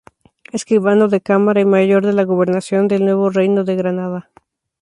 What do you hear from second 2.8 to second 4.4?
del Nuevo Reino de Granada.